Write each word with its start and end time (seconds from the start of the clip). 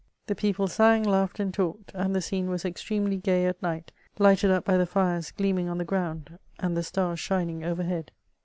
The 0.25 0.33
people 0.33 0.67
sang, 0.67 1.03
laughed, 1.03 1.39
and 1.39 1.53
talked, 1.53 1.91
and 1.93 2.15
the 2.15 2.21
scene 2.23 2.49
was 2.49 2.65
extremely 2.65 3.17
gay 3.17 3.45
at 3.45 3.61
night, 3.61 3.91
lighted 4.17 4.49
up 4.49 4.65
by 4.65 4.75
the 4.75 4.87
fires 4.87 5.29
gleaming 5.29 5.69
on 5.69 5.77
the 5.77 5.85
ground, 5.85 6.39
and 6.59 6.75
the 6.75 6.81
stars 6.81 7.19
smning 7.19 7.63
overhead. 7.63 8.11